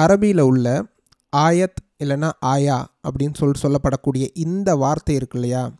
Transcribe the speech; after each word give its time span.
அரபியில் 0.00 0.40
உள்ள 0.40 0.86
ஆயத் 1.36 1.80
இல்லைன்னா 2.04 2.30
ஆயா 2.40 2.94
அப்படின்னு 3.08 3.34
சொல்லி 3.34 3.60
சொல்லப்படக்கூடிய 3.62 4.26
இந்த 4.34 4.76
வார்த்தை 4.76 5.14
இருக்கு 5.14 5.38
இல்லையா? 5.38 5.70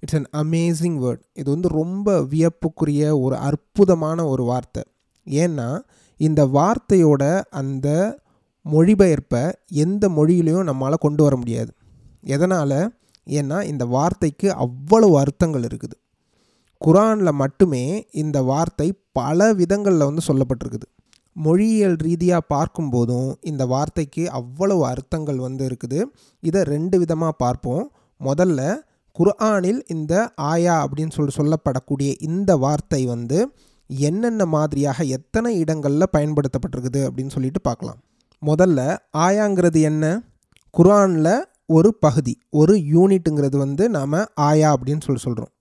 இட்ஸ் 0.00 0.14
அன் 0.14 0.46
அமேசிங் 0.46 0.96
வேர்ட் 1.04 1.20
இது 1.32 1.50
வந்து 1.50 1.68
ரொம்ப 1.68 2.20
வியப்புக்குரிய 2.20 3.20
ஒரு 3.20 3.36
அற்புதமான 3.36 4.26
ஒரு 4.26 4.44
வார்த்தை. 4.44 4.82
ஏன்னா 5.24 5.80
இந்த 6.16 6.44
வார்த்தையோட 6.44 7.42
அந்த 7.50 8.18
மொழிபெயர்ப்பை 8.72 9.52
எந்த 9.66 10.08
மொழியிலையும் 10.08 10.68
நம்மளால் 10.70 10.94
கொண்டு 10.94 11.22
வர 11.22 11.36
முடியாது. 11.36 11.72
எதனால்? 12.20 12.94
ஏன்னா 13.26 13.62
இந்த 13.62 13.84
வார்த்தைக்கு 13.84 14.54
அவ்வளவு 14.54 15.18
அர்த்தங்கள் 15.18 15.62
இருக்குது. 15.62 15.96
குரானில் 16.78 17.32
மட்டுமே 17.32 18.06
இந்த 18.12 18.42
வார்த்தை 18.42 19.02
பல 19.12 19.54
விதங்களில் 19.54 20.08
வந்து 20.08 20.22
சொல்லப்பட்டிருக்குது. 20.26 20.88
மொழியியல் 21.36 21.96
ரீதியாக 21.96 22.48
பார்க்கும்போதும் 22.54 23.32
இந்த 23.40 23.66
வார்த்தைக்கு 23.66 24.30
அவ்வளவு 24.30 24.86
அர்த்தங்கள் 24.86 25.36
வந்து 25.36 25.64
இருக்குது. 25.66 26.00
இதை 26.40 26.62
ரெண்டு 26.62 26.98
விதமாக 26.98 27.32
பார்ப்போம். 27.32 27.84
முதல்ல 28.20 28.60
குர்ஆனில் 29.12 29.80
இந்த 29.88 30.32
ஆயா 30.34 30.74
அப்படின்னு 30.84 31.14
சொல்லி 31.16 31.32
சொல்லப்படக்கூடிய 31.36 32.10
இந்த 32.20 32.56
வார்த்தை 32.56 33.06
வந்து 33.06 33.38
என்னென்ன 33.90 34.44
மாதிரியாக 34.46 35.04
எத்தனை 35.04 35.58
இடங்களில் 35.58 36.12
பயன்படுத்தப்பட்டிருக்குது 36.16 37.00
அப்படின்னு 37.06 37.34
சொல்லிட்டு 37.34 37.60
பார்க்கலாம். 37.60 37.98
முதல்ல 38.42 38.96
ஆயாங்கிறது 39.16 39.80
என்ன? 39.80 40.04
குர்ஆனில் 40.74 41.34
ஒரு 41.66 41.94
பகுதி 41.94 42.34
ஒரு 42.50 42.74
யூனிட்டுங்கிறது 42.94 43.56
வந்து 43.56 43.90
நாம் 43.90 44.16
ஆயா 44.34 44.76
அப்படின்னு 44.76 45.04
சொல்லி 45.04 45.20
சொல்கிறோம் 45.20 45.52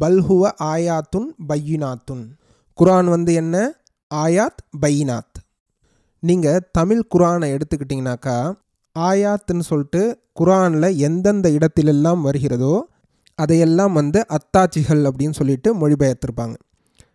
பல்ஹுவ 0.00 0.48
ஆயாத்துன் 0.58 1.28
பையினாத்துன். 1.48 2.24
குரான் 2.78 3.08
வந்து 3.08 3.34
என்ன? 3.34 3.56
ஆயாத் 4.14 4.62
பைனாத் 4.80 5.38
நீங்கள் 6.20 6.68
தமிழ் 6.72 7.02
குரானை 7.14 7.56
எடுத்துக்கிட்டிங்கனாக்கா 7.56 8.54
ஆயாத்துன்னு 8.98 9.60
சொல்லிட்டு 9.60 10.18
குரானில் 10.40 10.96
எந்தெந்த 10.96 11.48
இடத்திலெல்லாம் 11.48 12.20
வருகிறதோ 12.20 12.88
அதையெல்லாம் 13.34 13.92
வந்து 13.92 14.26
அத்தாட்சிகள் 14.28 15.08
அப்படின்னு 15.08 15.32
சொல்லிட்டு 15.32 15.68
மொழிபெயர்த்திருப்பாங்க. 15.74 16.54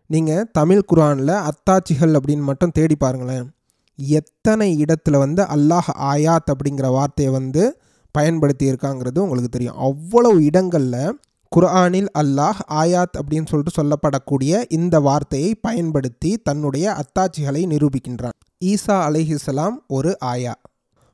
நீங்கள் 0.06 0.50
தமிழ் 0.52 0.82
குரானில் 0.94 1.50
அத்தாட்சிகள் 1.50 2.18
அப்படின்னு 2.18 2.42
மட்டும் 2.42 2.72
தேடி 2.72 2.96
பாருங்களேன். 2.96 3.52
எத்தனை 3.96 4.86
இடத்துல 4.86 5.18
வந்து 5.18 5.44
அல்லாஹ் 5.44 5.90
ஆயாத் 5.96 6.50
அப்படிங்கிற 6.52 6.88
வார்த்தையை 6.88 7.34
வந்து 7.34 7.82
பயன்படுத்தி 8.12 8.72
இருக்காங்கிறது 8.72 9.20
உங்களுக்கு 9.20 9.50
தெரியும். 9.50 9.78
அவ்வளவு 9.78 10.44
இடங்களில் 10.44 11.20
குர்ஆனில் 11.58 12.10
அல்லாஹ் 12.20 12.60
ஆயாத் 12.70 13.16
அப்படின்னு 13.20 13.46
சொல்லிட்டு 13.46 13.72
சொல்லப்படக்கூடிய 13.78 14.64
இந்த 14.70 15.00
வார்த்தையை 15.00 15.56
பயன்படுத்தி 15.56 16.38
தன்னுடைய 16.38 16.98
அத்தாட்சிகளை 17.02 17.62
நிரூபிக்கின்றான். 17.74 18.36
ஈசா 18.66 18.98
அலிஹிஸ்லாம் 19.08 19.76
ஒரு 19.88 20.20
ஆயா. 20.20 20.56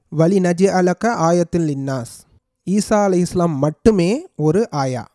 வலி 0.10 0.40
நஜி 0.40 0.66
அலக்க 0.66 1.14
ஆயத்தில் 1.14 1.68
இன்னாஸ் 1.78 2.16
ஈசா 2.68 3.04
அலி 3.04 3.20
இஸ்லாம் 3.20 3.58
மட்டுமே 3.58 4.26
ஒரு 4.36 4.70
ஆயா. 4.70 5.08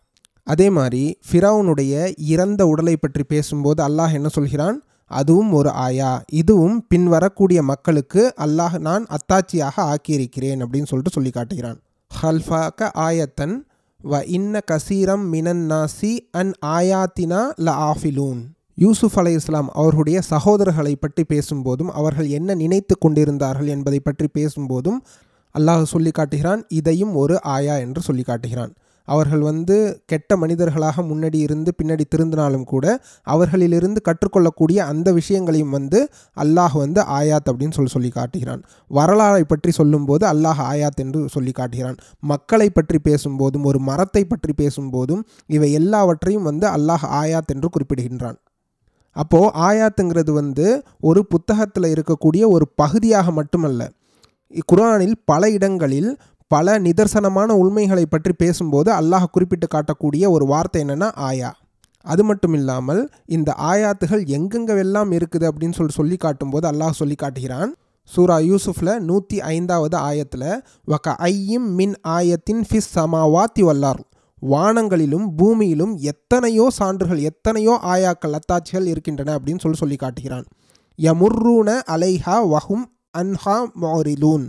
அதே 0.43 0.71
மாதிரி 0.71 1.19
ஃபிரௌனுடைய 1.31 2.15
இறந்த 2.17 2.67
உடலை 2.67 2.97
பற்றி 2.97 3.23
பேசும்போது 3.23 3.89
அல்லாஹ் 3.89 4.13
என்ன 4.13 4.29
சொல்கிறான்? 4.29 4.83
அதுவும் 5.07 5.53
ஒரு 5.53 5.71
ஆயா. 5.71 6.23
இதுவும் 6.33 6.87
பின்வரக்கூடிய 6.95 7.63
மக்களுக்கு 7.63 8.35
அல்லாஹ் 8.37 8.79
நான் 8.79 9.07
அத்தாட்சியாக 9.07 9.77
ஆக்கியிருக்கிறேன் 9.93 10.63
அப்படின்னு 10.65 10.87
சொல்லிட்டு 10.87 11.11
சொல்லி 11.11 11.31
காட்டுகிறான் 11.31 11.81
ஹல்ஃபாக்க 12.23 12.91
ஆயத்தன் 12.93 13.68
வ 14.05 14.19
இன்ன 14.27 14.61
கசீரம் 14.71 15.25
மினன் 15.29 15.63
நாசி 15.71 16.11
அன் 16.31 16.53
ஆயாத்தினா 16.67 17.41
ல 17.59 17.73
ஆஃபிலூன் 17.87 18.41
யூசுப் 18.75 19.17
அலை 19.19 19.33
இஸ்லாம் 19.33 19.71
அவர்களுடைய 19.73 20.19
சகோதரர்களை 20.31 20.93
பற்றி 21.01 21.23
பேசும்போதும் 21.29 21.91
அவர்கள் 21.93 22.29
என்ன 22.29 22.55
நினைத்து 22.55 22.95
கொண்டிருந்தார்கள் 22.99 23.67
என்பதை 23.67 24.01
பற்றி 24.01 24.29
பேசும்போதும் 24.35 25.01
அல்லாஹ் 25.55 25.83
சொல்லி 25.85 26.11
காட்டுகிறான் 26.11 26.63
இதையும் 26.69 27.15
ஒரு 27.15 27.43
ஆயா 27.47 27.77
என்று 27.77 28.03
சொல்லி 28.03 28.23
காட்டுகிறான். 28.23 28.73
அவர்கள் 29.09 29.43
வந்து 29.51 29.77
கெட்ட 30.07 30.37
மனிதர்களாக 30.37 31.03
முன்னாடி 31.03 31.39
இருந்து 31.47 31.71
பின்னாடி 31.79 32.05
திருந்தினாலும் 32.15 32.65
கூட 32.65 32.87
அவர்களிலிருந்து 33.27 34.01
கற்றுக்கொள்ளக்கூடிய 34.09 34.79
அந்த 34.93 35.09
விஷயங்களையும் 35.13 35.75
வந்து 35.79 36.01
அல்லாஹ் 36.37 36.77
வந்து 36.85 37.01
ஆயாத் 37.19 37.49
அப்படின்னு 37.51 37.77
சொல்லி 37.79 37.93
சொல்லி 37.95 38.11
காட்டுகிறான். 38.11 38.63
வரலாறை 38.91 39.45
பற்றி 39.47 39.71
சொல்லும்போது 39.71 40.25
அல்லாஹ் 40.33 40.61
ஆயாத் 40.73 41.01
என்று 41.05 41.21
சொல்லி 41.29 41.53
காட்டுகிறான். 41.53 41.99
மக்களை 42.33 42.69
பற்றி 42.71 42.99
பேசும்போதும் 43.05 43.65
ஒரு 43.65 43.79
மரத்தை 43.81 44.23
பற்றி 44.25 44.55
பேசும்போதும் 44.63 45.23
இவை 45.47 45.71
எல்லாவற்றையும் 45.73 46.43
வந்து 46.43 46.67
அல்லாஹ் 46.77 47.07
ஆயாத் 47.21 47.53
என்று 47.55 47.69
குறிப்பிடுகின்றான். 47.69 48.39
அப்போது 49.17 49.53
ஆயாத்துங்கிறது 49.69 50.33
வந்து 50.33 50.67
ஒரு 51.01 51.21
புத்தகத்தில் 51.27 51.93
இருக்கக்கூடிய 51.95 52.43
ஒரு 52.49 52.67
பகுதியாக 52.75 53.31
மட்டுமல்ல 53.31 53.91
குரானில் 54.73 55.17
பல 55.25 55.43
இடங்களில் 55.51 56.11
பல 56.51 56.79
நிதர்சனமான 56.79 57.51
உண்மைகளை 57.63 58.05
பற்றி 58.07 58.33
பேசும்போது 58.43 58.91
அல்லாஹ் 59.01 59.27
குறிப்பிட்டு 59.31 59.67
காட்டக்கூடிய 59.75 60.25
ஒரு 60.31 60.45
வார்த்தை 60.47 60.81
என்னென்னா 60.85 61.09
ஆயா. 61.29 61.51
அது 62.05 62.23
மட்டும் 62.25 62.55
இல்லாமல் 62.59 63.03
இந்த 63.27 63.51
ஆயாத்துகள் 63.71 64.23
எங்கெங்கெல்லாம் 64.37 65.11
இருக்குது 65.19 65.47
அப்படின்னு 65.51 65.79
சொல்லி 65.79 65.95
சொல்லி 65.99 66.17
காட்டும்போது 66.17 66.67
அல்லாஹ் 66.71 66.99
சொல்லி 67.01 67.15
காட்டுகிறான். 67.15 67.71
சூரா 68.11 68.37
யூசுஃபில் 68.51 68.93
நூற்றி 69.01 69.39
ஐந்தாவது 69.55 69.97
ஆயத்தில் 70.11 70.47
வக 70.85 71.15
ஐயும் 71.31 71.67
மின் 71.75 71.97
ஆயத்தின் 72.17 72.63
ஃபிஸ் 72.69 72.93
சமாவாத்தி 72.95 73.63
வல்லார் 73.69 74.01
வானங்களிலும் 74.43 75.27
பூமியிலும் 75.39 75.95
எத்தனையோ 76.13 76.67
சான்றுகள் 76.79 77.21
எத்தனையோ 77.31 77.75
ஆயாக்கள் 77.95 78.37
அத்தாட்சிகள் 78.39 78.87
இருக்கின்றன 78.87 79.35
அப்படின்னு 79.39 79.63
சொல்லி 79.65 79.79
சொல்லி 79.79 79.97
காட்டுகிறான். 79.97 80.47
யமுர்ரூன 80.99 81.69
அலைஹா 81.95 82.37
வஹும் 82.55 82.87
அன்ஹா 83.15 83.57
மோரிலூன் 83.83 84.47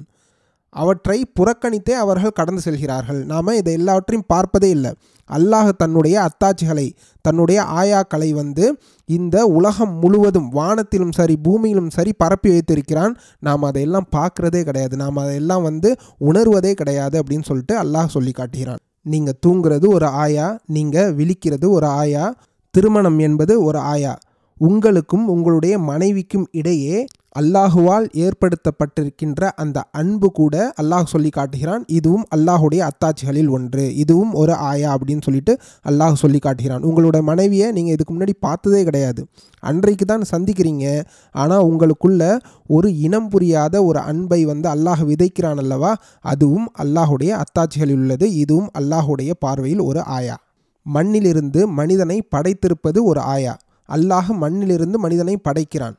அவற்றை 0.76 1.18
புறக்கணித்தே 1.40 1.94
அவர்கள் 2.04 2.38
கடந்து 2.40 2.62
செல்கிறார்கள். 2.62 3.22
நாம் 3.26 3.58
இதை 3.60 3.74
எல்லாவற்றையும் 3.74 4.28
பார்ப்பதே 4.28 4.70
இல்லை. 4.70 4.92
அல்லாஹ் 5.30 5.70
தன்னுடைய 5.78 6.16
அத்தாட்சிகளை 6.28 6.86
தன்னுடைய 7.22 7.60
ஆயாக்களை 7.82 8.30
வந்து 8.32 8.66
இந்த 9.06 9.46
உலகம் 9.58 9.94
முழுவதும் 9.94 10.50
வானத்திலும் 10.54 11.12
சரி 11.12 11.36
பூமியிலும் 11.44 11.90
சரி 11.90 12.14
பரப்பி 12.18 12.50
வைத்திருக்கிறான். 12.50 13.14
நாம் 13.40 13.64
அதையெல்லாம் 13.64 14.08
பார்க்குறதே 14.16 14.62
கிடையாது. 14.64 14.96
நாம் 14.98 15.20
அதையெல்லாம் 15.24 15.64
வந்து 15.64 15.92
உணர்வதே 16.30 16.74
கிடையாது 16.74 17.16
அப்படின்னு 17.22 17.50
சொல்லிட்டு 17.52 17.76
அல்லாஹ் 17.84 18.14
சொல்லி 18.16 18.32
காட்டுகிறான். 18.32 18.82
நீங்கள் 19.02 19.40
தூங்குறது 19.48 19.88
ஒரு 19.88 20.08
ஆயா 20.24 20.48
நீங்கள் 20.66 21.14
விழிக்கிறது 21.16 21.68
ஒரு 21.70 21.88
ஆயா 22.02 22.26
திருமணம் 22.74 23.20
என்பது 23.20 23.64
ஒரு 23.64 23.80
ஆயா. 23.94 24.14
உங்களுக்கும் 24.58 25.28
உங்களுடைய 25.28 25.80
மனைவிக்கும் 25.80 26.48
இடையே 26.52 26.98
அல்லாஹுவால் 27.40 28.06
ஏற்படுத்தப்பட்டிருக்கின்ற 28.26 29.50
அந்த 29.64 29.84
அன்பு 29.92 30.32
கூட 30.32 30.74
அல்லாஹ் 30.82 31.06
சொல்லி 31.06 31.30
காட்டுகிறான். 31.30 31.84
இதுவும் 31.88 32.26
அல்லாஹுடைய 32.36 32.82
அத்தாட்சிகளில் 32.90 33.50
ஒன்று. 33.50 33.96
இதுவும் 33.96 34.34
ஒரு 34.34 34.54
ஆயா 34.54 34.96
அப்படின்னு 34.96 35.22
சொல்லிட்டு 35.22 35.54
அல்லாஹ் 35.86 36.14
சொல்லி 36.14 36.40
காட்டுகிறான். 36.40 36.82
உங்களோட 36.82 37.22
மனைவியை 37.22 37.72
நீங்கள் 37.72 37.94
இதுக்கு 37.94 38.16
முன்னாடி 38.16 38.36
பார்த்ததே 38.40 38.84
கிடையாது. 38.84 39.28
அன்றைக்கு 39.60 40.06
தான் 40.06 40.26
சந்திக்கிறீங்க. 40.34 40.86
ஆனால் 41.32 41.66
உங்களுக்குள்ள 41.70 42.40
ஒரு 42.68 42.98
இனம் 42.98 43.30
புரியாத 43.30 43.84
ஒரு 43.84 44.00
அன்பை 44.00 44.46
வந்து 44.46 44.70
அல்லாஹ் 44.76 45.06
விதைக்கிறான் 45.12 45.58
அல்லவா? 45.58 45.94
அதுவும் 46.22 46.68
அல்லாஹுடைய 46.84 47.32
அத்தாட்சிகளில் 47.44 48.02
உள்ளது. 48.04 48.34
இதுவும் 48.34 48.70
அல்லாஹுடைய 48.80 49.32
பார்வையில் 49.40 49.80
ஒரு 49.80 50.04
ஆயா. 50.04 50.38
மண்ணிலிருந்து 50.86 51.68
மனிதனை 51.68 52.20
படைத்திருப்பது 52.36 53.00
ஒரு 53.04 53.20
ஆயா. 53.20 53.58
அல்லாஹ் 53.90 54.30
மண்ணிலிருந்து 54.44 54.98
மனிதனை 54.98 55.38
படைக்கிறான். 55.38 55.98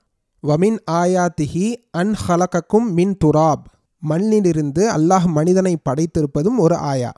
வமின் 0.49 0.77
ஆயாத்திஹி 0.91 1.67
அன் 1.91 2.13
ஹலகக்கும் 2.27 2.87
மின் 2.99 3.17
துராப். 3.25 3.65
மண்ணிலிருந்து 4.03 4.83
அல்லாஹ் 4.91 5.27
மனிதனை 5.27 5.77
படைத்திருப்பதும் 5.89 6.59
ஒரு 6.59 6.77
ஆயா. 6.77 7.13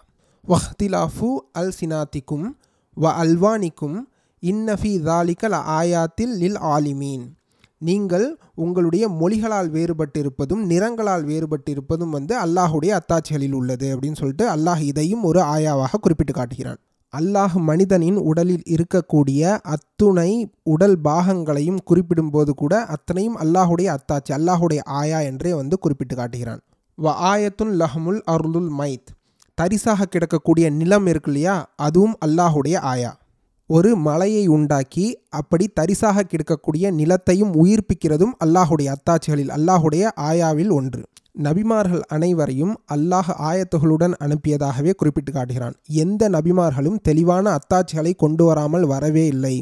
வஹ்திலாஃபு 0.49 1.29
அல் 1.53 1.73
சினாத்திக்கும் 1.81 2.47
வ 2.97 3.13
அல்வானிக்கும் 3.25 3.99
இன்னஃபி 4.43 4.93
தாலிக்கல் 5.03 5.57
ஆயாத்தில் 5.79 6.33
லில் 6.41 6.59
ஆலிமீன். 6.75 7.25
நீங்கள் 7.79 8.27
உங்களுடைய 8.55 9.05
மொழிகளால் 9.09 9.71
வேறுபட்டிருப்பதும் 9.77 10.63
நிறங்களால் 10.73 11.25
வேறுபட்டிருப்பதும் 11.25 12.15
வந்து 12.17 12.35
அல்லாஹுடைய 12.45 12.99
அத்தாட்சிகளில் 12.99 13.53
உள்ளது 13.53 13.89
அப்படின்னு 13.95 14.21
சொல்லிட்டு 14.23 14.49
அல்லாஹ் 14.57 14.83
இதையும் 14.83 15.25
ஒரு 15.25 15.41
ஆயாவாக 15.41 16.01
குறிப்பிட்டு 16.01 16.33
காட்டுகிறான். 16.33 16.81
அல்லாஹ் 17.15 17.55
மனிதனின் 17.55 18.17
உடலில் 18.17 18.63
இருக்கக்கூடிய 18.71 19.59
அத்துணை 19.63 20.51
உடல் 20.63 20.99
பாகங்களையும் 20.99 21.81
குறிப்பிடும்போது 21.91 22.51
கூட 22.51 22.85
அத்தனையும் 22.85 23.37
அல்லாஹுடைய 23.37 23.97
அத்தாச்சி 23.97 24.33
அல்லாஹுடைய 24.33 24.83
ஆயா 24.85 25.21
என்றே 25.21 25.55
வந்து 25.55 25.79
குறிப்பிட்டு 25.79 26.17
காட்டுகிறான். 26.17 26.63
வ 26.99 27.13
ஆயத்துன் 27.33 27.73
லஹமுல் 27.73 28.21
அருளுல் 28.31 28.71
மைத். 28.71 29.11
தரிசாக 29.59 30.07
கிடக்கக்கூடிய 30.07 30.71
நிலம் 30.71 31.07
இருக்கு 31.07 31.31
இல்லையா? 31.31 31.73
அதுவும் 31.77 32.17
அல்லாஹுடைய 32.27 32.79
ஆயா. 32.79 33.11
ஒரு 33.75 33.91
மலையை 34.07 34.45
உண்டாக்கி 34.55 35.05
அப்படி 35.39 35.65
தரிசாக 35.81 36.23
கிடக்கக்கூடிய 36.23 36.85
நிலத்தையும் 36.99 37.53
உயிர்ப்பிக்கிறதும் 37.63 38.35
அல்லாஹுடைய 38.45 38.89
அத்தாட்சிகளில் 38.95 39.53
அல்லாஹுடைய 39.57 40.05
ஆயாவில் 40.31 40.73
ஒன்று. 40.79 41.03
நபிமார்கள் 41.47 42.03
அனைவரையும் 42.17 42.75
அல்லாஹ் 42.95 43.31
ஆயத்துகளுடன் 43.51 44.15
அனுப்பியதாகவே 44.25 44.93
குறிப்பிட்டு 45.01 45.33
காட்டுகிறான். 45.33 45.77
எந்த 46.05 46.29
நபிமார்களும் 46.29 46.99
தெளிவான 47.03 47.55
அத்தாட்சிகளை 47.59 48.13
கொண்டு 48.25 48.45
வராமல் 48.45 48.85
வரவே 48.85 49.25
இல்லை. 49.27 49.55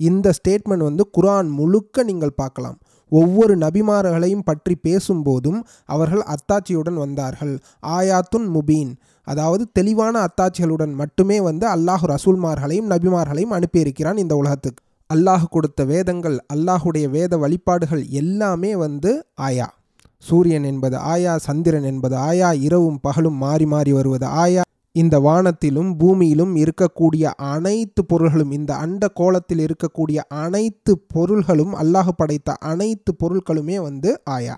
இந்த 0.00 0.32
ஸ்டேட்மெண்ட் 0.38 0.88
வந்து 0.88 1.06
குரான் 1.16 1.50
முழுக்க 1.58 2.02
நீங்கள் 2.02 2.38
பார்க்கலாம். 2.42 2.78
ஒவ்வொரு 3.08 3.58
நபிமார்களையும் 3.58 4.44
பற்றி 4.44 4.76
பேசும்போதும் 4.82 5.60
அவர்கள் 5.84 6.22
அத்தாட்சியுடன் 6.34 6.94
வந்தார்கள். 6.94 7.58
ஆயாத்துன் 7.86 8.48
முபீன். 8.54 8.92
அதாவது 9.24 9.68
தெளிவான 9.72 10.26
அத்தாட்சிகளுடன் 10.26 10.94
மட்டுமே 10.94 11.40
வந்து 11.40 11.66
அல்லாஹ் 11.66 12.14
ரசூல்மார்களையும் 12.14 12.90
நபிமார்களையும் 12.90 13.54
அனுப்பியிருக்கிறான் 13.58 14.16
இந்த 14.16 14.36
உலகத்துக்கு. 14.36 14.82
அல்லாஹ் 15.14 15.44
கொடுத்த 15.50 15.84
வேதங்கள் 15.84 16.44
அல்லாஹுடைய 16.54 17.10
வேத 17.10 17.36
வழிபாடுகள் 17.36 18.08
எல்லாமே 18.10 18.76
வந்து 18.76 19.26
ஆயா. 19.34 19.74
சூரியன் 20.18 20.64
என்பது 20.64 20.96
ஆயா 20.96 21.38
சந்திரன் 21.38 21.82
என்பது 21.82 22.16
ஆயா 22.16 22.52
இரவும் 22.52 23.00
பகலும் 23.00 23.34
மாறி 23.34 23.66
மாறி 23.66 23.92
வருவது 23.92 24.26
ஆயா. 24.26 24.62
இந்த 24.98 25.16
வானத்திலும் 25.20 25.90
பூமியிலும் 26.00 26.54
இருக்கக்கூடிய 26.56 27.24
அனைத்து 27.46 28.00
பொருள்களும் 28.04 28.50
இந்த 28.50 28.72
அண்ட 28.76 29.08
கோலத்தில் 29.08 29.58
இருக்கக்கூடிய 29.58 30.18
அனைத்து 30.28 30.92
பொருள்களும் 31.14 31.74
அல்லாஹ் 31.74 32.08
படைத்த 32.16 32.54
அனைத்து 32.62 33.12
பொருட்களுமே 33.22 33.76
வந்து 33.80 34.10
ஆயா. 34.28 34.56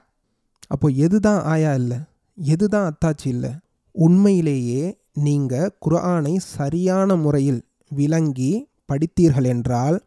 அப்போ 0.69 0.89
எதுதான் 1.07 1.43
ஆயா 1.45 1.75
இல்லை? 1.75 1.99
எதுதான் 2.39 2.87
அத்தாச்சி 2.91 3.27
இல்லை? 3.27 3.53
உண்மையிலேயே 3.95 4.83
நீங்கள் 5.19 5.73
குர்ஆனை 5.81 6.37
சரியான 6.51 7.17
முறையில் 7.17 7.61
விளங்கி 7.91 8.53
படித்தீர்கள் 8.93 9.45
என்றால் 9.45 9.99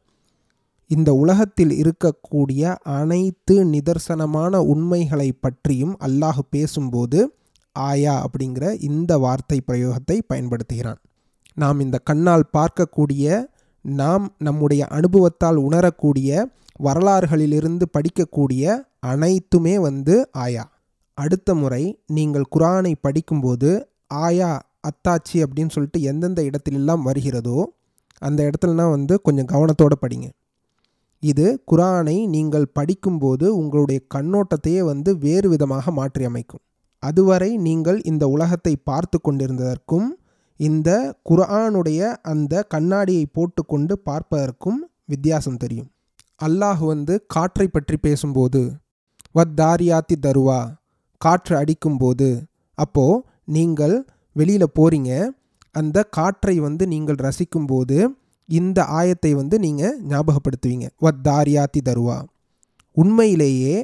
இந்த 0.90 1.10
உலகத்தில் 1.14 1.74
இருக்கக்கூடிய 1.82 2.64
அனைத்து 2.94 3.56
நிதர்சனமான 3.66 4.56
உண்மைகளை 4.66 5.30
பற்றியும் 5.42 5.96
அல்லாஹ் 6.00 6.42
பேசும்போது 6.50 7.20
ஆயா 7.74 8.26
அப்படிங்கிற 8.26 8.82
இந்த 8.82 9.18
வார்த்தை 9.18 9.62
பிரயோகத்தை 9.68 10.20
பயன்படுத்துகிறான். 10.28 11.00
நாம் 11.54 11.80
இந்த 11.80 11.98
கண்ணால் 11.98 12.52
பார்க்கக்கூடிய 12.58 13.46
நாம் 13.82 14.36
நம்முடைய 14.38 14.86
அனுபவத்தால் 14.88 15.56
உணரக்கூடிய 15.56 16.50
வரலாறுகளிலிருந்து 16.84 17.86
படிக்கக்கூடிய 17.98 18.76
அனைத்துமே 19.00 19.80
வந்து 19.80 20.30
ஆயா. 20.32 20.72
அடுத்த 21.14 21.56
முறை 21.56 22.00
நீங்கள் 22.06 22.52
குரானை 22.56 22.94
படிக்கும்போது 23.02 23.90
ஆயா 24.08 24.52
அத்தாச்சி 24.88 25.38
அப்படின்னு 25.44 25.70
சொல்லிட்டு 25.70 26.02
எந்தெந்த 26.02 26.42
இடத்திலெல்லாம் 26.42 27.02
வருகிறதோ 27.02 27.74
அந்த 28.18 28.50
இடத்துலலாம் 28.50 28.90
வந்து 28.90 29.22
கொஞ்சம் 29.22 29.46
கவனத்தோடு 29.46 29.96
படிங்க. 30.02 30.28
இது 31.20 31.64
குரானை 31.72 32.28
நீங்கள் 32.28 32.72
படிக்கும்போது 32.74 33.56
உங்களுடைய 33.56 34.02
கண்ணோட்டத்தையே 34.16 34.80
வந்து 34.80 35.18
வேறு 35.18 35.50
விதமாக 35.50 35.92
மாற்றி 35.92 36.26
அமைக்கும் 36.26 36.64
அதுவரை 37.10 37.50
நீங்கள் 37.68 38.00
இந்த 38.12 38.24
உலகத்தை 38.36 38.74
பார்த்து 38.90 39.18
கொண்டிருந்ததற்கும் 39.20 40.08
இந்த 40.60 40.90
குர்ஆனுடைய 41.30 42.02
அந்த 42.32 42.64
கண்ணாடியை 42.74 43.26
போட்டுக்கொண்டு 43.38 43.94
பார்ப்பதற்கும் 44.10 44.80
வித்தியாசம் 45.12 45.60
தெரியும். 45.64 45.90
அல்லாஹ் 46.42 46.82
வந்து 46.92 47.14
காற்றை 47.36 47.68
பற்றி 47.68 47.98
பேசும்போது 48.06 48.62
வத் 49.36 49.56
தாரியாத்தி 49.62 50.16
தருவா 50.26 50.60
காற்று 51.22 51.54
அடிக்கும்போது 51.62 52.30
அப்போது 52.78 53.24
நீங்கள் 53.56 53.96
வெளியில் 54.36 54.76
போகிறீங்க 54.78 55.12
அந்த 55.76 55.98
காற்றை 56.18 56.56
வந்து 56.68 56.84
நீங்கள் 56.94 57.20
ரசிக்கும்போது 57.28 57.98
இந்த 58.50 58.80
ஆயத்தை 59.00 59.32
வந்து 59.40 59.56
நீங்கள் 59.66 59.96
ஞாபகப்படுத்துவீங்க. 60.12 60.88
வத் 61.06 61.22
தாரியாத்தி 61.28 61.82
தருவா 61.90 62.18
உண்மையிலேயே 62.98 63.76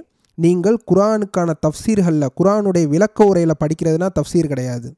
நீங்கள் 0.44 0.78
குரானுக்கான 0.92 1.54
தஃப்சீர்களில் 1.66 2.34
குரானுடைய 2.40 2.86
விளக்க 2.88 3.26
உரையில் 3.26 3.62
படிக்கிறதுனா 3.62 4.08
தஃப்சீர் 4.20 4.48
கிடையாது. 4.48 4.90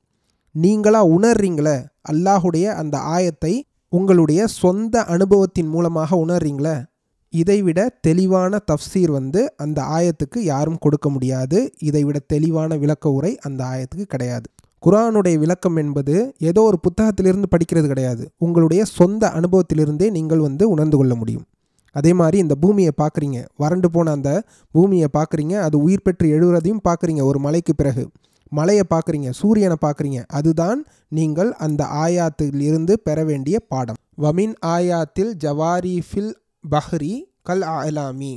நீங்களாக 0.56 1.12
உணர்றீங்களே 1.16 1.78
அல்லாஹுடைய 2.12 2.66
அந்த 2.82 2.96
ஆயத்தை 3.16 3.54
உங்களுடைய 3.90 4.42
சொந்த 4.62 5.04
அனுபவத்தின் 5.04 5.68
மூலமாக 5.68 6.18
உணர்றீங்களே 6.26 6.76
இதைவிட 7.34 7.80
தெளிவான 8.02 8.60
தஃப்சீர் 8.72 9.12
வந்து 9.12 9.42
அந்த 9.56 9.80
ஆயத்துக்கு 9.98 10.40
யாரும் 10.54 10.80
கொடுக்க 10.80 11.10
முடியாது. 11.10 11.60
இதைவிட 11.80 12.20
தெளிவான 12.34 12.78
விளக்க 12.78 13.12
உரை 13.12 13.38
அந்த 13.48 13.62
ஆயத்துக்கு 13.64 14.08
கிடையாது. 14.08 14.48
குரானுடைய 14.84 15.36
விளக்கம் 15.38 15.76
என்பது 15.76 16.16
ஏதோ 16.50 16.62
ஒரு 16.62 16.78
புத்தகத்திலிருந்து 16.88 17.50
படிக்கிறது 17.56 17.88
கிடையாது. 17.88 18.24
உங்களுடைய 18.38 18.82
சொந்த 18.98 19.24
அனுபவத்திலிருந்தே 19.40 20.10
நீங்கள் 20.18 20.40
வந்து 20.40 20.64
உணர்ந்து 20.70 20.98
கொள்ள 20.98 21.16
முடியும். 21.16 21.46
அதே 21.92 22.14
மாதிரி 22.14 22.38
இந்த 22.38 22.56
பூமியை 22.56 22.92
பார்க்குறீங்க. 22.98 23.46
வறண்டு 23.56 23.92
போன 23.92 24.12
அந்த 24.12 24.44
பூமியை 24.72 25.08
பார்க்குறீங்க. 25.18 25.56
அது 25.60 25.82
உயிர் 25.82 26.02
பெற்று 26.02 26.28
எழுகிறதையும் 26.36 26.84
பார்க்குறீங்க. 26.90 27.24
ஒரு 27.24 27.40
மலைக்கு 27.40 27.76
பிறகு 27.76 28.12
மலையை 28.52 28.84
பார்க்குறீங்க. 28.90 29.30
சூரியனை 29.30 29.76
பார்க்குறீங்க. 29.86 30.24
அதுதான் 30.28 30.86
நீங்கள் 31.08 31.52
அந்த 31.52 31.84
ஆயாத்தில் 31.84 32.62
இருந்து 32.62 33.00
பெற 33.00 33.24
வேண்டிய 33.24 33.60
பாடம். 33.60 34.00
வமின் 34.22 34.56
ஆயாத்தில் 34.66 35.32
ஜவாரி 35.44 36.00
ஃபில் 36.08 36.34
பஹ்ரி 36.70 37.14
கல் 37.44 37.62
அலாமி. 37.62 38.34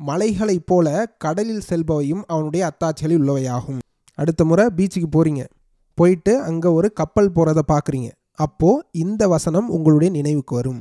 மலைகளைப் 0.00 0.66
போல 0.66 1.14
கடலில் 1.18 1.66
செல்பவையும் 1.68 2.22
அவனுடைய 2.26 2.62
அத்தாட்சிகளில் 2.70 3.20
உள்ளவையாகும். 3.22 3.80
அடுத்த 4.14 4.44
முறை 4.44 4.64
பீச்சுக்கு 4.76 5.08
போகிறீங்க 5.16 5.44
போயிட்டு 5.94 6.32
அங்கே 6.42 6.68
ஒரு 6.68 6.92
கப்பல் 6.92 7.32
போகிறத 7.34 7.60
பார்க்குறீங்க. 7.72 8.08
அப்போது 8.34 8.84
இந்த 8.90 9.28
வசனம் 9.28 9.68
உங்களுடைய 9.68 10.10
நினைவுக்கு 10.12 10.54
வரும். 10.54 10.80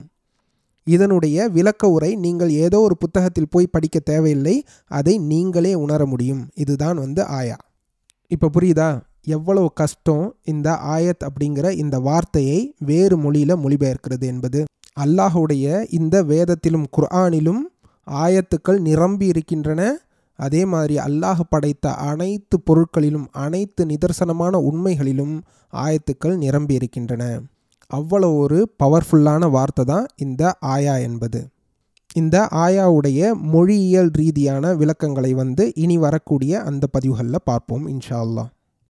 இதனுடைய 0.83 1.47
விளக்க 1.47 1.87
உரை 1.87 2.15
நீங்கள் 2.15 2.49
ஏதோ 2.49 2.79
ஒரு 2.79 2.97
புத்தகத்தில் 2.97 3.47
போய் 3.49 3.67
படிக்க 3.67 3.99
தேவையில்லை 3.99 4.63
அதை 4.85 5.17
நீங்களே 5.17 5.73
உணர 5.73 6.05
முடியும். 6.05 6.49
இதுதான் 6.53 6.97
வந்து 6.97 7.25
ஆயா. 7.25 7.55
இப்போ 8.27 8.49
புரியுதா? 8.59 9.01
எவ்வளவு 9.23 9.73
கஷ்டம் 9.73 10.35
இந்த 10.43 10.69
ஆயத் 10.71 11.27
அப்படிங்கிற 11.27 11.71
இந்த 11.71 11.99
வார்த்தையை 11.99 12.75
வேறு 12.79 13.17
மொழியில் 13.17 13.55
மொழிபெயர்க்கிறது 13.55 14.19
என்பது. 14.19 14.63
அல்லாஹுடைய 14.99 15.85
இந்த 15.89 16.23
வேதத்திலும் 16.23 16.87
குர்ஆனிலும் 16.97 17.61
ஆயத்துக்கள் 18.11 18.79
நிரம்பி 18.79 19.25
இருக்கின்றன. 19.25 19.97
அதே 20.35 20.65
மாதிரி 20.65 20.95
அல்லாஹ் 20.95 21.39
படைத்த 21.49 21.93
அனைத்து 21.93 22.59
பொருட்களிலும் 22.63 23.25
அனைத்து 23.31 23.85
நிதர்சனமான 23.85 24.61
உண்மைகளிலும் 24.71 25.41
ஆயத்துக்கள் 25.73 26.37
நிரம்பி 26.37 26.73
இருக்கின்றன. 26.73 27.41
அவ்வளோ 27.93 28.37
ஒரு 28.37 28.59
பவர்ஃபுல்லான 28.83 29.49
வார்த்தை 29.49 29.85
தான் 29.85 30.05
இந்த 30.15 30.43
ஆயா 30.59 30.95
என்பது. 30.97 31.39
இந்த 32.13 32.47
ஆயாவுடைய 32.51 33.33
மொழியியல் 33.53 34.11
ரீதியான 34.11 34.73
விளக்கங்களை 34.75 35.33
வந்து 35.33 35.71
இனி 35.75 35.97
வரக்கூடிய 35.97 36.61
அந்த 36.61 36.87
பதிவுகளில் 36.87 37.45
பார்ப்போம் 37.45 37.85
இன்ஷா 37.87 38.17
அல்லாஹ். 38.25 38.49